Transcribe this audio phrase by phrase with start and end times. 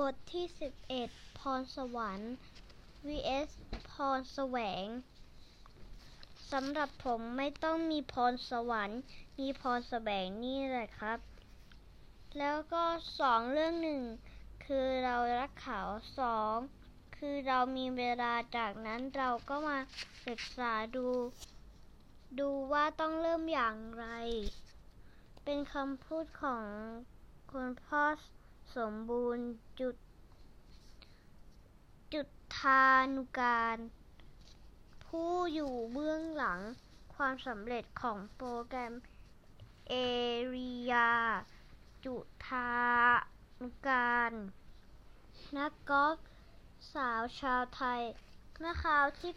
[0.00, 0.46] บทที่
[0.94, 2.34] 11 พรสวรรค์
[3.06, 3.50] vs
[3.90, 4.84] พรแสวง
[6.52, 9.00] สำหรับผมไม่ต้องมีพรสวรรค์
[9.38, 11.18] มีพรแสวงนี่แหละครับ
[12.38, 12.84] แล้วก็
[13.20, 14.02] สองเรื่องหนึ่ง
[14.64, 15.80] คือเรารักเขา
[16.18, 16.56] สอง
[17.16, 19.78] คือเรามีเวลาจากนั้นเราก็มา
[20.26, 21.08] ศึกษาดู
[22.38, 24.06] ดูว่าต้องเริ่มอย่างไร
[25.44, 26.64] เป็นคำพูดของ
[27.50, 28.04] คุณพ่อ
[28.76, 29.46] สมบูรณ์
[29.80, 29.96] จุด
[32.14, 32.28] จุด
[32.58, 32.84] ทา
[33.16, 33.76] นุการ
[35.04, 36.60] ผู้อยู่เบื้องหลัง
[37.14, 38.94] ความสำเร็จของโปรแกรม
[39.88, 39.94] เอ
[40.54, 41.12] ริยา
[42.04, 42.16] จุ
[42.46, 42.72] ทา
[43.60, 44.32] นุการ
[45.56, 46.16] นักกอล์ฟ
[46.94, 48.00] สาวชาวไทย
[48.58, 49.32] เมื่อคราวที่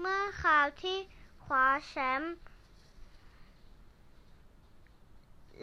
[0.00, 0.98] เมื่อคราวที่
[1.44, 2.34] คว้าแชมป์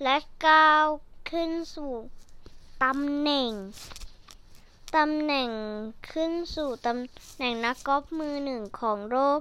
[0.02, 0.86] และก้าว
[1.30, 1.94] ขึ้นสู่
[2.82, 3.52] ตำแหน่ง
[4.96, 5.50] ตำแหน่ง
[6.10, 9.40] ขึ้นสู่ตำแหน่งนักกอล์ฟมือหนึ่งของโลก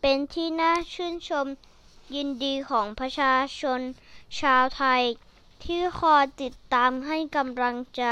[0.00, 1.46] เป็นที่น่าชื่นชม
[2.14, 3.80] ยินดีของประชาชน
[4.40, 5.02] ชาวไทย
[5.64, 8.04] ที่คอยติดตามให้กำลังใจ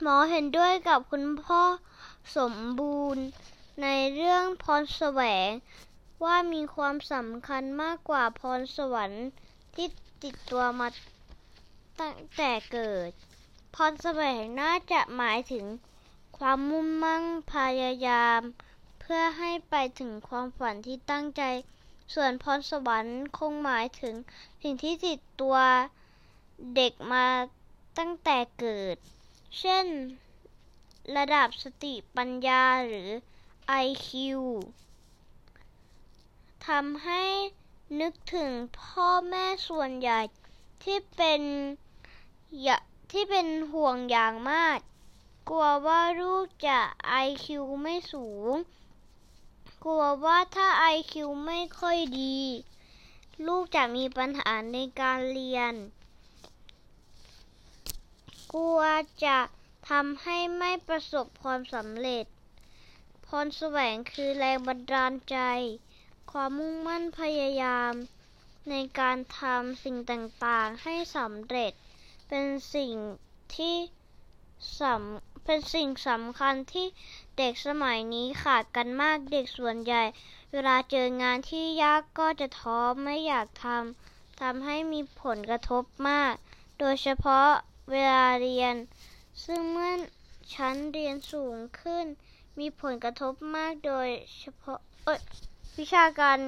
[0.00, 1.62] หมอเห็นด้วยกับคุณพ่อ
[2.36, 3.24] สมบูรณ์
[3.82, 5.48] ในเรื่องพรแสวง
[6.24, 9.28] ว่ามีความสำคัญมากกว่าพรสวรรค์
[9.74, 9.88] ที่
[10.22, 10.88] ติดตัวมา
[12.00, 13.10] ตั้งแต่เกิด
[13.74, 15.66] พรแสวงน่าจะหมายถึง
[16.38, 17.22] ความมุ่งมั่น
[17.52, 18.40] พยายาม
[19.00, 21.42] เพื่อให้ไปถึงความฝันที่ตั้งใจ
[22.12, 24.14] ส่วนพรสวรรค์คงหมายถึง
[24.62, 25.56] สิ่งที่ติดตัว
[26.76, 27.26] เด็กมา
[27.98, 28.96] ตั้งแต่เกิด
[29.58, 29.86] เช่น
[31.16, 33.10] ระดับสติปัญญาหรือ
[33.84, 34.08] IQ
[36.66, 37.24] ทำให้
[38.00, 38.50] นึกถึง
[38.80, 40.20] พ่อแม่ส่วนใหญ่
[40.84, 41.42] ที่เป็น
[43.10, 44.78] ที่เป็นห่วงอย่างมาก
[45.48, 46.80] กลัวว่าลูกจะ
[47.26, 47.46] IQ
[47.82, 48.52] ไม่สูง
[49.84, 52.38] กลัวว่าถ้าไอคิวไม่ค่อยดี
[53.46, 55.74] ลูกจะมีปัญหาในการเรียน
[58.52, 58.80] กลัว
[59.24, 59.38] จะ
[59.88, 62.24] ทำให้ไม่ประสบความสำเร็จ
[63.26, 65.38] พรแสวงคือแรงบันดาลใจ
[66.30, 67.92] ความมุ่งมั่นพยายาม
[68.70, 71.72] ในการทำสิ่งต่าง ๆ ให้สำเร็จ
[72.28, 72.94] เป็นสิ่ง
[73.56, 73.76] ที่
[74.80, 76.86] สำ เป็นสิ่งสำคัญที่
[77.38, 80.02] เด็กสมัยนี้ขาดกันมากเด็กส่วนใหญ่
[80.52, 86.34] เวลาเจองานที่ยากก็จะท้อไม่อยากทำทำให้มีผลกระทบมาก
[86.78, 87.48] โดยเฉพาะ
[87.90, 88.74] เวลาเรียน
[89.44, 89.92] ซึ่งเมื่อ
[90.54, 92.06] ชั้นเรียนสูงขึ้น
[92.58, 94.08] มีผลกระทบมากโดย
[94.38, 94.78] เฉพาะ
[95.78, 96.38] วิชาการ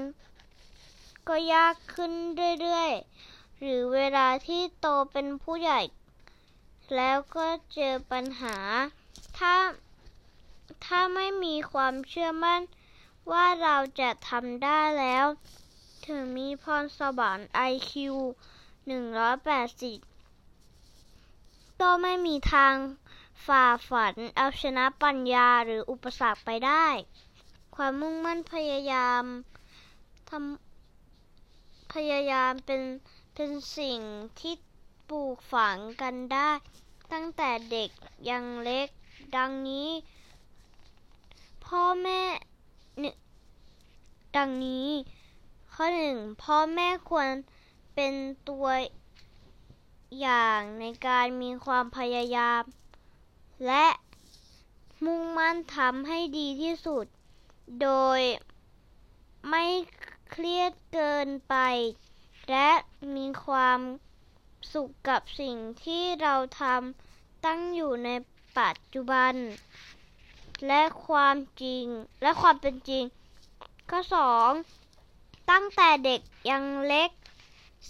[1.29, 2.13] ก็ยากขึ้น
[2.61, 5.81] เรื่อยๆ หรือเวลาที่โตเป็นผู้ใหญ่
[6.97, 8.57] แล้วก็เจอปัญหา
[9.39, 9.55] ถ้า
[10.85, 12.61] ถ้าไม่มีความเชื่อมั่น
[13.33, 15.27] ว่าเราจะทำได้แล้ว
[16.07, 17.93] ถึงมีพรสวรรค์ IQ
[19.25, 22.75] 180 ก็ไม่มีทาง
[23.47, 26.87] ฝ่าฝันเอาชนะปัญญาหรืออุปสรรคไปได้
[27.77, 29.25] ความมุ่งมั่นพยายาม
[30.31, 32.83] ทำพยายามเป็น
[33.35, 33.99] เป็นสิ่ง
[34.41, 34.55] ที่
[35.11, 36.51] ปลูกฝังกันได้
[37.13, 37.91] ตั้งแต่เด็ก
[38.31, 38.89] ยังเล็ก
[39.37, 39.89] ดังนี้
[41.65, 42.23] พ่อแม่
[44.37, 44.89] ดังนี้
[45.75, 47.29] ข้อหนึ่งพ่อแม่ควร
[47.95, 48.15] เป็น
[48.49, 48.67] ตัว
[50.21, 52.63] อย่างในการมีความพยายาม
[53.67, 53.87] และ
[55.05, 57.07] มุ่งมั่นทำให้ดีที่สุด
[57.83, 57.89] โด
[58.19, 58.21] ย
[59.49, 59.65] ไม่
[60.31, 61.55] เครียดเกินไป
[62.51, 62.71] และ
[63.17, 63.79] มีความ
[64.73, 68.09] สุขกับสิ่งที่เราทำตั้งอยู่ใน
[68.59, 69.35] ปัจจุบัน
[70.67, 71.85] และความจริง
[72.23, 73.05] และความเป็นจริง
[73.91, 74.51] ข้อสอง
[75.51, 76.21] ตั้งแต่เด็ก
[76.51, 77.11] ยังเล็ก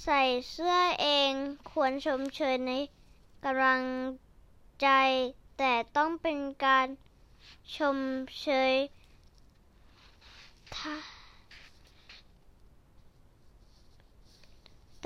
[0.03, 1.33] ใส่เสื้อเอง
[1.71, 2.73] ควรชมเชยใน
[3.45, 3.83] กำลัง
[4.83, 4.89] ใจ
[5.59, 6.87] แต่ต้องเป็นการ
[7.77, 7.99] ชม
[8.41, 8.73] เชย
[10.75, 11.14] ท่า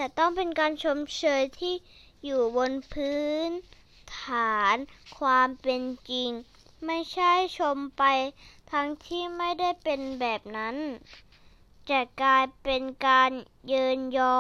[0.01, 1.75] แต่ต้องเป็นการชมเชยที่
[2.25, 3.51] อยู่บนพื้น
[4.19, 4.77] ฐาน
[5.19, 6.31] ความเป็นจริง
[6.87, 8.03] ไม่ใช่ชมไป
[8.73, 10.77] ทั้งที่ไม่ได้เป็นแบบนั้น
[11.91, 13.31] จะกลายเป็นการ
[13.69, 14.37] เยินยอ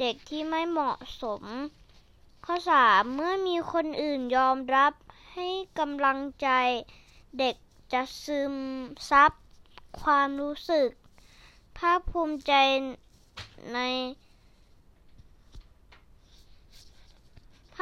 [0.00, 1.42] เด็กที่ไม่เหมาะสม
[2.44, 4.92] ข้อสามเมื่อมีคนอื่นยอมรับ
[5.32, 5.48] ให้
[5.78, 6.48] กำลังใจ
[7.38, 7.56] เด็ก
[7.92, 8.54] จะซึม
[9.10, 9.32] ซับ
[10.02, 10.88] ความรู้สึก
[11.78, 12.52] ภาคภูมิใจ
[13.74, 13.80] ใน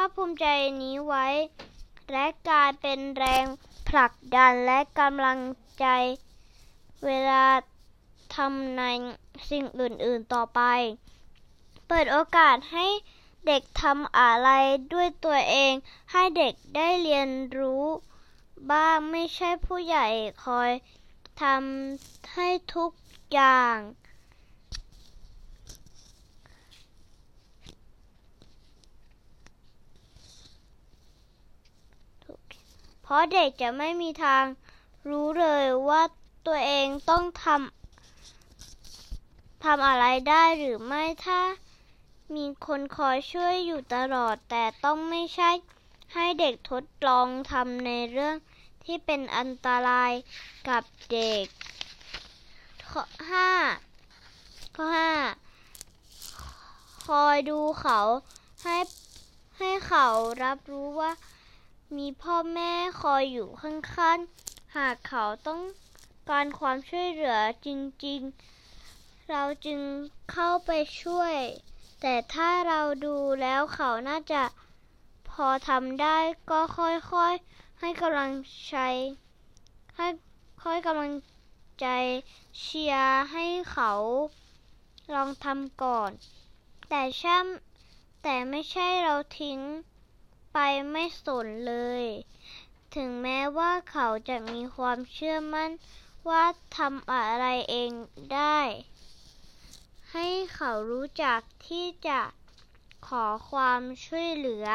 [0.07, 0.47] ภาภูมิใจ
[0.83, 1.27] นี้ไว้
[2.13, 3.45] และกลายเป็นแรง
[3.89, 5.39] ผลักดันและกำลัง
[5.81, 5.87] ใจ
[7.05, 7.47] เวลา
[8.35, 8.83] ทำใน
[9.51, 10.61] สิ่งอื่น ๆต่อไป
[11.89, 12.87] เปิดโอกาสให้
[13.47, 14.51] เด็กทำอะไร
[14.93, 15.73] ด้วยตัวเอง
[16.13, 17.85] ให้เด็กได้เรียนรู้
[18.71, 20.07] บ้างไม่ใช่ผู้ใหญ่
[20.45, 20.71] คอย
[21.43, 22.91] ทำให้ทุก
[23.33, 23.77] อย่าง
[33.09, 34.45] เพราะเด็กจะไม่มีทาง
[35.09, 36.03] รู้เลยว่า
[36.47, 41.41] ตัวเองต้องทำทำอะไรได้หรือไม่ถ้า
[42.35, 45.51] มีคนคอยช่วยอยู่ตลอด แต่ต้องไม่ใช่
[46.15, 48.37] ให้เด็กทดลองทำในเรื่อง
[48.85, 50.13] ที่เป็นอันตราย
[50.69, 50.83] กับ
[51.13, 51.45] เด็ก
[52.91, 53.51] ข้อห้า
[54.77, 55.13] ข้อห้า
[57.05, 58.01] คอยดูเขา
[58.63, 58.77] ให้
[59.59, 60.07] ให้เขา
[60.45, 61.13] รับรู้ว่า
[61.95, 62.73] มีพ่อแม่
[63.03, 65.61] คอยอยู่ข้างๆ หากเขาต้อง
[66.29, 67.69] การความช่วยเหลือจ
[68.07, 69.81] ริงๆ เราจึง
[70.33, 70.71] เข้าไป
[71.03, 71.37] ช่วย
[72.03, 74.43] แต่ถ้าเราดูแล้วเขาน่าจะ
[75.31, 76.19] พอทำได้
[76.51, 78.33] ก็ค่อยๆ ให้กำลัง
[78.69, 78.77] ใจ
[79.97, 80.07] ให้
[80.63, 81.13] ค่อยกำลัง
[81.81, 81.87] ใจ
[82.61, 83.93] เชียร์ให้เขา
[85.15, 86.11] ลองทำก่อน
[86.89, 89.61] แต่ช่ำแต่ไม่ใช่เราทิ้ง
[90.59, 92.05] ไปไม่สนเลย
[92.95, 95.71] ถึงแม้ว่าเขาจะมีความเชื่อมั่น
[96.29, 96.45] ว่า
[96.77, 97.91] ทำอะไรเอง
[98.35, 98.61] ได้
[100.13, 102.21] ให้เขารู้จักที่จะ
[103.09, 104.69] ขอความช่วยเหลือ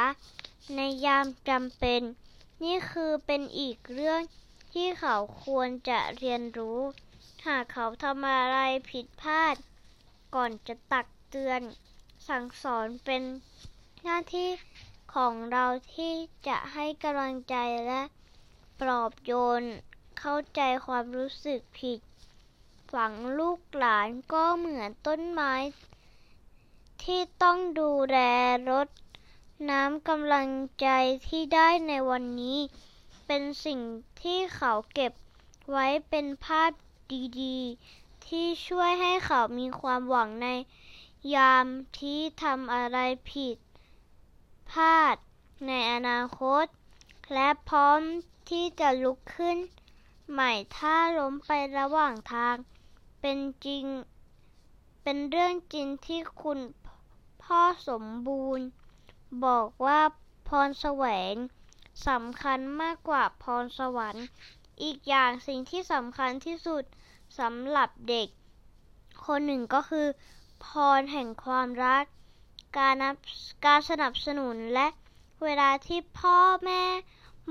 [0.76, 2.02] ในยามจำเป็น
[2.64, 4.22] นี่คือเป็นอีกเรื่อง
[4.74, 6.80] ที่เขาควรจะเรียนรู้
[7.48, 9.56] หากเขาทำอะไรผิดพลาด
[10.36, 11.62] ก่อนจะตักเตือน
[12.28, 13.22] สั่งสอนเป็น
[14.04, 14.50] หน้าที่
[15.14, 15.66] ของเรา
[15.96, 16.14] ที่
[16.48, 17.56] จะให้กำลังใจ
[17.88, 18.02] และ
[18.80, 19.64] ปลอบโยน
[20.20, 22.00] เข้าใจความรู้สึกผิด
[22.94, 25.54] ฝังลูกหลานก็เหมือนต้นไม้
[27.04, 28.18] ที่ต้องดูแล
[28.70, 28.88] รด
[29.70, 30.50] น้ำกำลัง
[30.82, 30.88] ใจ
[31.28, 32.60] ที่ได้ในวันนี้
[33.26, 33.80] เป็นสิ่ง
[34.22, 35.14] ที่เขาเก็บ
[35.70, 36.72] ไว้เป็นภาพ
[37.42, 40.48] ดีๆ ที่ช่วยให้เขามีความหวังใน
[41.36, 41.66] ยาม
[42.00, 42.98] ที่ทำอะไร
[43.32, 43.58] ผิด
[44.72, 45.16] พลาด
[45.68, 46.66] ในอนาคต
[47.34, 48.00] และพร้อม
[48.50, 49.58] ที่จะลุกขึ้น
[50.32, 52.56] ใหม่ถ้าล้มไประหว่างทาง
[53.22, 53.86] เป็นจริง
[55.04, 56.60] เป็นเรื่องจริงที่คุณ
[57.44, 58.66] พ่อสมบูรณ์
[59.46, 60.02] บอกว่า
[60.48, 61.34] พรแสวง
[62.08, 64.28] สำคัญมากกว่าพรสวรรค์
[64.84, 66.84] อีกอย่างสิ่งที่สำคัญที่สุด
[67.40, 68.28] สำหรับเด็ก
[69.26, 70.08] คนหนึ่งก็คือ
[70.66, 70.68] พ
[71.00, 72.06] รแห่งความรัก
[72.78, 73.16] การนับ
[73.66, 74.88] การสนับสนุนและ
[75.44, 76.84] เวลาที่พ่อแม่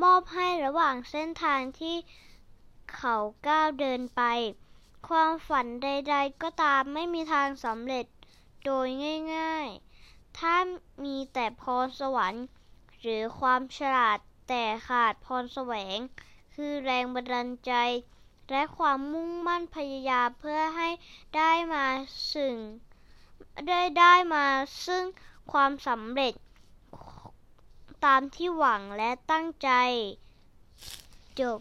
[0.03, 1.97] มอบให้ระหว่างเส้นทางที่
[2.95, 4.23] เขาก้าวเดินไป
[5.09, 8.07] ความฝันใด ๆ ก็ตามไม่มีทางสำเร็จ
[8.65, 8.87] โดย
[9.35, 9.69] ง่าย
[10.03, 10.57] ๆ ถ้า
[11.05, 12.47] มีแต่พรสวรรค์
[13.01, 15.99] หรือความฉลาดแต่ขาดพรแสวง
[16.55, 17.73] คือแรงบันดาลใจ
[18.51, 20.89] และความมุ่งมั่นพยายามเพื่อให้
[21.37, 21.87] ได้มา
[22.33, 22.55] ซึ่ง
[23.69, 24.47] ได้ได้มา
[24.87, 25.05] ซึ่ง
[25.53, 26.35] ความสำเร็จ
[28.05, 29.71] ตามที่หวังและตั้งใจ
[31.41, 31.61] จบ